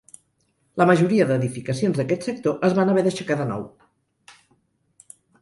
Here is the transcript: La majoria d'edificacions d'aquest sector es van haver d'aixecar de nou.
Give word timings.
La 0.81 0.85
majoria 0.91 1.27
d'edificacions 1.31 1.99
d'aquest 1.99 2.25
sector 2.29 2.57
es 2.69 2.75
van 2.81 2.93
haver 2.95 3.05
d'aixecar 3.09 3.39
de 3.43 3.49
nou. 3.53 3.69